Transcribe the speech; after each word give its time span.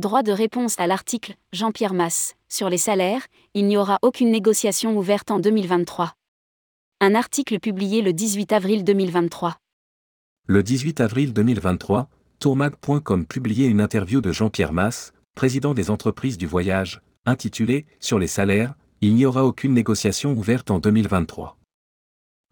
Droit 0.00 0.22
de 0.22 0.32
réponse 0.32 0.76
à 0.78 0.86
l'article 0.86 1.34
Jean-Pierre 1.52 1.92
Masse. 1.92 2.34
Sur 2.48 2.70
les 2.70 2.78
salaires, 2.78 3.26
il 3.52 3.66
n'y 3.66 3.76
aura 3.76 3.98
aucune 4.00 4.30
négociation 4.30 4.96
ouverte 4.96 5.30
en 5.30 5.40
2023. 5.40 6.14
Un 7.02 7.14
article 7.14 7.60
publié 7.60 8.00
le 8.00 8.14
18 8.14 8.50
avril 8.54 8.82
2023. 8.82 9.58
Le 10.46 10.62
18 10.62 11.02
avril 11.02 11.34
2023, 11.34 12.08
tourmag.com 12.38 13.26
publiait 13.26 13.66
une 13.66 13.82
interview 13.82 14.22
de 14.22 14.32
Jean-Pierre 14.32 14.72
Masse, 14.72 15.12
président 15.34 15.74
des 15.74 15.90
entreprises 15.90 16.38
du 16.38 16.46
voyage, 16.46 17.02
intitulée 17.26 17.84
Sur 17.98 18.18
les 18.18 18.26
salaires, 18.26 18.72
il 19.02 19.14
n'y 19.14 19.26
aura 19.26 19.44
aucune 19.44 19.74
négociation 19.74 20.32
ouverte 20.32 20.70
en 20.70 20.78
2023. 20.78 21.58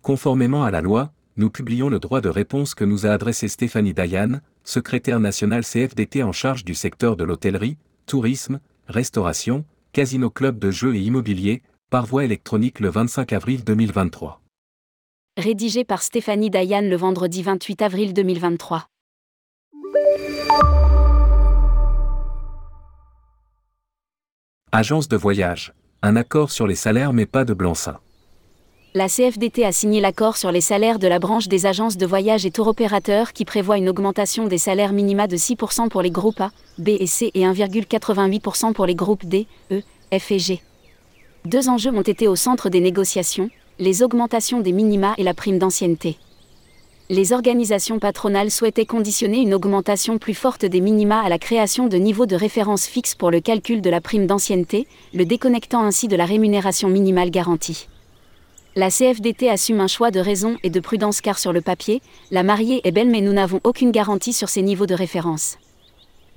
Conformément 0.02 0.64
à 0.64 0.70
la 0.70 0.82
loi, 0.82 1.14
nous 1.38 1.48
publions 1.48 1.88
le 1.88 1.98
droit 1.98 2.20
de 2.20 2.28
réponse 2.28 2.74
que 2.74 2.84
nous 2.84 3.06
a 3.06 3.10
adressé 3.10 3.48
Stéphanie 3.48 3.94
Dayan, 3.94 4.40
secrétaire 4.68 5.18
nationale 5.18 5.64
CFDT 5.64 6.22
en 6.22 6.32
charge 6.32 6.62
du 6.62 6.74
secteur 6.74 7.16
de 7.16 7.24
l'hôtellerie, 7.24 7.78
tourisme, 8.04 8.60
restauration, 8.86 9.64
casino 9.92 10.28
club 10.28 10.58
de 10.58 10.70
jeux 10.70 10.94
et 10.94 11.00
immobilier, 11.00 11.62
par 11.88 12.04
voie 12.04 12.24
électronique 12.24 12.80
le 12.80 12.90
25 12.90 13.32
avril 13.32 13.64
2023. 13.64 14.42
Rédigé 15.38 15.84
par 15.84 16.02
Stéphanie 16.02 16.50
Dayan 16.50 16.82
le 16.82 16.96
vendredi 16.96 17.42
28 17.42 17.80
avril 17.80 18.12
2023. 18.12 18.88
Agence 24.70 25.08
de 25.08 25.16
voyage. 25.16 25.72
Un 26.02 26.14
accord 26.14 26.50
sur 26.50 26.66
les 26.66 26.74
salaires 26.74 27.14
mais 27.14 27.24
pas 27.24 27.46
de 27.46 27.54
blanc-seing. 27.54 27.98
La 28.98 29.06
CFDT 29.06 29.64
a 29.64 29.70
signé 29.70 30.00
l'accord 30.00 30.36
sur 30.36 30.50
les 30.50 30.60
salaires 30.60 30.98
de 30.98 31.06
la 31.06 31.20
branche 31.20 31.46
des 31.46 31.66
agences 31.66 31.96
de 31.96 32.04
voyage 32.04 32.44
et 32.44 32.50
tour 32.50 32.66
opérateurs 32.66 33.32
qui 33.32 33.44
prévoit 33.44 33.78
une 33.78 33.88
augmentation 33.88 34.48
des 34.48 34.58
salaires 34.58 34.92
minima 34.92 35.28
de 35.28 35.36
6% 35.36 35.88
pour 35.88 36.02
les 36.02 36.10
groupes 36.10 36.40
A, 36.40 36.50
B 36.78 36.88
et 36.88 37.06
C 37.06 37.30
et 37.32 37.42
1,88% 37.42 38.72
pour 38.72 38.86
les 38.86 38.96
groupes 38.96 39.24
D, 39.24 39.46
E, 39.70 39.82
F 40.12 40.32
et 40.32 40.40
G. 40.40 40.62
Deux 41.44 41.68
enjeux 41.68 41.92
ont 41.92 42.02
été 42.02 42.26
au 42.26 42.34
centre 42.34 42.70
des 42.70 42.80
négociations, 42.80 43.50
les 43.78 44.02
augmentations 44.02 44.58
des 44.58 44.72
minima 44.72 45.14
et 45.16 45.22
la 45.22 45.32
prime 45.32 45.60
d'ancienneté 45.60 46.18
les 47.10 47.32
organisations 47.32 47.98
patronales 47.98 48.50
souhaitaient 48.50 48.84
conditionner 48.84 49.38
une 49.38 49.54
augmentation 49.54 50.18
plus 50.18 50.34
forte 50.34 50.66
des 50.66 50.82
minima 50.82 51.20
à 51.20 51.30
la 51.30 51.38
création 51.38 51.86
de 51.86 51.96
niveaux 51.96 52.26
de 52.26 52.36
référence 52.36 52.86
fixes 52.86 53.14
pour 53.14 53.30
le 53.30 53.40
calcul 53.40 53.80
de 53.80 53.88
la 53.88 54.02
prime 54.02 54.26
d'ancienneté, 54.26 54.86
le 55.14 55.24
déconnectant 55.24 55.82
ainsi 55.84 56.06
de 56.06 56.16
la 56.16 56.26
rémunération 56.26 56.90
minimale 56.90 57.30
garantie. 57.30 57.88
La 58.78 58.90
CFDT 58.90 59.50
assume 59.50 59.80
un 59.80 59.88
choix 59.88 60.12
de 60.12 60.20
raison 60.20 60.56
et 60.62 60.70
de 60.70 60.78
prudence 60.78 61.20
car 61.20 61.40
sur 61.40 61.52
le 61.52 61.60
papier, 61.60 62.00
la 62.30 62.44
mariée 62.44 62.80
est 62.84 62.92
belle 62.92 63.10
mais 63.10 63.20
nous 63.20 63.32
n'avons 63.32 63.58
aucune 63.64 63.90
garantie 63.90 64.32
sur 64.32 64.48
ces 64.48 64.62
niveaux 64.62 64.86
de 64.86 64.94
référence. 64.94 65.58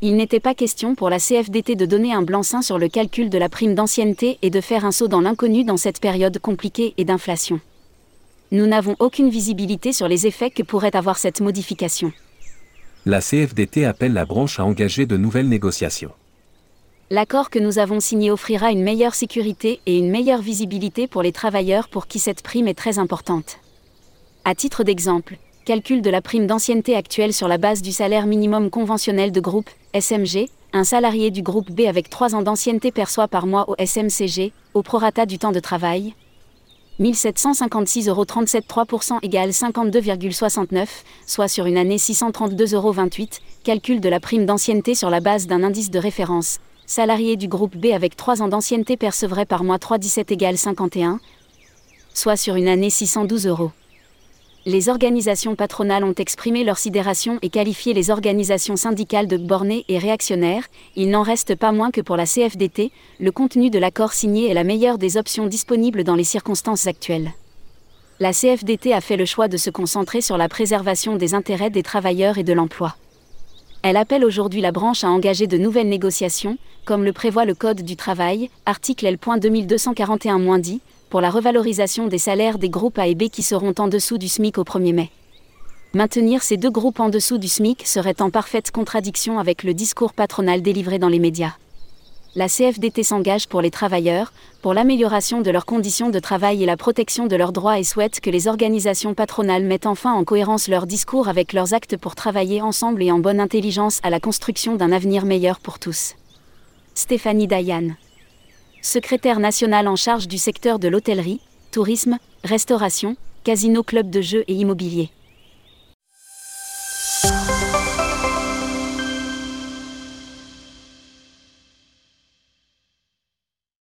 Il 0.01 0.15
n'était 0.15 0.39
pas 0.39 0.55
question 0.55 0.95
pour 0.95 1.11
la 1.11 1.19
CFDT 1.19 1.75
de 1.75 1.85
donner 1.85 2.13
un 2.13 2.23
blanc-seing 2.23 2.63
sur 2.63 2.79
le 2.79 2.87
calcul 2.87 3.29
de 3.29 3.37
la 3.37 3.47
prime 3.47 3.75
d'ancienneté 3.75 4.39
et 4.41 4.49
de 4.49 4.59
faire 4.59 4.85
un 4.85 4.91
saut 4.91 5.07
dans 5.07 5.21
l'inconnu 5.21 5.63
dans 5.63 5.77
cette 5.77 6.01
période 6.01 6.39
compliquée 6.39 6.95
et 6.97 7.05
d'inflation 7.05 7.61
nous 8.51 8.67
n'avons 8.67 8.97
aucune 8.99 9.29
visibilité 9.29 9.93
sur 9.93 10.09
les 10.09 10.27
effets 10.27 10.49
que 10.49 10.61
pourrait 10.61 10.95
avoir 10.95 11.17
cette 11.17 11.39
modification. 11.39 12.11
La 13.05 13.21
CFDT 13.21 13.85
appelle 13.85 14.13
la 14.13 14.25
branche 14.25 14.59
à 14.59 14.65
engager 14.65 15.05
de 15.05 15.15
nouvelles 15.15 15.47
négociations. 15.47 16.11
L'accord 17.13 17.49
que 17.49 17.59
nous 17.59 17.77
avons 17.77 17.99
signé 17.99 18.31
offrira 18.31 18.71
une 18.71 18.83
meilleure 18.83 19.15
sécurité 19.15 19.81
et 19.85 19.97
une 19.97 20.09
meilleure 20.09 20.41
visibilité 20.41 21.07
pour 21.07 21.21
les 21.21 21.33
travailleurs 21.33 21.89
pour 21.89 22.07
qui 22.07 22.19
cette 22.19 22.41
prime 22.41 22.69
est 22.69 22.73
très 22.73 22.99
importante. 22.99 23.57
À 24.45 24.55
titre 24.55 24.85
d'exemple, 24.85 25.35
calcul 25.65 26.01
de 26.01 26.09
la 26.09 26.21
prime 26.21 26.47
d'ancienneté 26.47 26.95
actuelle 26.95 27.33
sur 27.33 27.49
la 27.49 27.57
base 27.57 27.81
du 27.81 27.91
salaire 27.91 28.27
minimum 28.27 28.69
conventionnel 28.69 29.33
de 29.33 29.41
groupe, 29.41 29.69
SMG, 29.93 30.47
un 30.71 30.85
salarié 30.85 31.31
du 31.31 31.41
groupe 31.41 31.69
B 31.69 31.81
avec 31.81 32.09
3 32.09 32.33
ans 32.33 32.43
d'ancienneté 32.43 32.93
perçoit 32.93 33.27
par 33.27 33.45
mois 33.45 33.69
au 33.69 33.75
SMCG, 33.77 34.53
au 34.73 34.81
prorata 34.81 35.25
du 35.25 35.37
temps 35.37 35.51
de 35.51 35.59
travail, 35.59 36.15
1756,37 37.01 38.07
euros 38.09 38.23
3% 38.23 39.17
égale 39.21 39.49
52,69, 39.49 40.87
soit 41.27 41.49
sur 41.49 41.65
une 41.65 41.77
année 41.77 41.97
632,28 41.97 42.75
euros. 42.75 42.93
Calcul 43.65 43.99
de 43.99 44.07
la 44.07 44.21
prime 44.21 44.45
d'ancienneté 44.45 44.95
sur 44.95 45.09
la 45.09 45.19
base 45.19 45.45
d'un 45.47 45.63
indice 45.63 45.91
de 45.91 45.99
référence. 45.99 46.59
Salarié 46.85 47.37
du 47.37 47.47
groupe 47.47 47.77
B 47.77 47.87
avec 47.87 48.15
3 48.15 48.41
ans 48.41 48.47
d'ancienneté 48.47 48.97
percevrait 48.97 49.45
par 49.45 49.63
mois 49.63 49.77
3,17 49.77 50.33
égale 50.33 50.57
51, 50.57 51.19
soit 52.13 52.35
sur 52.35 52.55
une 52.55 52.67
année 52.67 52.89
612 52.89 53.47
euros 53.47 53.71
les 54.65 54.89
organisations 54.89 55.55
patronales 55.55 56.03
ont 56.03 56.13
exprimé 56.13 56.63
leur 56.63 56.77
sidération 56.77 57.39
et 57.41 57.49
qualifié 57.49 57.93
les 57.93 58.11
organisations 58.11 58.75
syndicales 58.75 59.27
de 59.27 59.37
bornées 59.37 59.85
et 59.87 59.97
réactionnaires, 59.97 60.65
il 60.95 61.09
n'en 61.09 61.23
reste 61.23 61.55
pas 61.55 61.71
moins 61.71 61.89
que 61.89 62.01
pour 62.01 62.15
la 62.15 62.25
CFDT, 62.25 62.91
le 63.19 63.31
contenu 63.31 63.69
de 63.69 63.79
l'accord 63.79 64.13
signé 64.13 64.49
est 64.49 64.53
la 64.53 64.63
meilleure 64.63 64.99
des 64.99 65.17
options 65.17 65.47
disponibles 65.47 66.03
dans 66.03 66.15
les 66.15 66.23
circonstances 66.23 66.85
actuelles. 66.85 67.31
La 68.19 68.33
CFDT 68.33 68.93
a 68.93 69.01
fait 69.01 69.17
le 69.17 69.25
choix 69.25 69.47
de 69.47 69.57
se 69.57 69.71
concentrer 69.71 70.21
sur 70.21 70.37
la 70.37 70.47
préservation 70.47 71.15
des 71.15 71.33
intérêts 71.33 71.71
des 71.71 71.81
travailleurs 71.81 72.37
et 72.37 72.43
de 72.43 72.53
l'emploi. 72.53 72.95
Elle 73.83 73.97
appelle 73.97 74.23
aujourd'hui 74.23 74.61
la 74.61 74.71
branche 74.71 75.03
à 75.03 75.09
engager 75.09 75.47
de 75.47 75.57
nouvelles 75.57 75.89
négociations, 75.89 76.57
comme 76.85 77.03
le 77.03 77.13
prévoit 77.13 77.45
le 77.45 77.55
Code 77.55 77.81
du 77.81 77.95
travail, 77.95 78.51
article 78.67 79.07
L.2241-10, 79.07 80.79
pour 81.09 81.19
la 81.19 81.31
revalorisation 81.31 82.07
des 82.07 82.19
salaires 82.19 82.59
des 82.59 82.69
groupes 82.69 82.99
A 82.99 83.07
et 83.07 83.15
B 83.15 83.23
qui 83.29 83.41
seront 83.41 83.73
en 83.79 83.87
dessous 83.87 84.19
du 84.19 84.27
SMIC 84.27 84.59
au 84.59 84.63
1er 84.63 84.93
mai. 84.93 85.09
Maintenir 85.93 86.43
ces 86.43 86.57
deux 86.57 86.69
groupes 86.69 86.99
en 86.99 87.09
dessous 87.09 87.39
du 87.39 87.47
SMIC 87.47 87.87
serait 87.87 88.21
en 88.21 88.29
parfaite 88.29 88.69
contradiction 88.69 89.39
avec 89.39 89.63
le 89.63 89.73
discours 89.73 90.13
patronal 90.13 90.61
délivré 90.61 90.99
dans 90.99 91.09
les 91.09 91.19
médias. 91.19 91.55
La 92.33 92.47
CFDT 92.47 93.03
s'engage 93.03 93.49
pour 93.49 93.61
les 93.61 93.71
travailleurs, 93.71 94.31
pour 94.61 94.73
l'amélioration 94.73 95.41
de 95.41 95.51
leurs 95.51 95.65
conditions 95.65 96.09
de 96.09 96.19
travail 96.19 96.63
et 96.63 96.65
la 96.65 96.77
protection 96.77 97.27
de 97.27 97.35
leurs 97.35 97.51
droits 97.51 97.77
et 97.77 97.83
souhaite 97.83 98.21
que 98.21 98.29
les 98.29 98.47
organisations 98.47 99.13
patronales 99.13 99.65
mettent 99.65 99.85
enfin 99.85 100.13
en 100.13 100.23
cohérence 100.23 100.69
leurs 100.69 100.87
discours 100.87 101.27
avec 101.27 101.51
leurs 101.51 101.73
actes 101.73 101.97
pour 101.97 102.15
travailler 102.15 102.61
ensemble 102.61 103.03
et 103.03 103.11
en 103.11 103.19
bonne 103.19 103.41
intelligence 103.41 103.99
à 104.03 104.09
la 104.09 104.21
construction 104.21 104.75
d'un 104.75 104.93
avenir 104.93 105.25
meilleur 105.25 105.59
pour 105.59 105.77
tous. 105.77 106.15
Stéphanie 106.93 107.47
Dayan 107.47 107.95
secrétaire 108.81 109.39
national 109.39 109.87
en 109.87 109.95
charge 109.95 110.27
du 110.27 110.37
secteur 110.37 110.79
de 110.79 110.87
l'hôtellerie, 110.87 111.41
tourisme, 111.71 112.17
restauration, 112.43 113.15
casino 113.43 113.83
club 113.83 114.09
de 114.09 114.21
jeux 114.21 114.43
et 114.47 114.53
immobilier. 114.53 115.11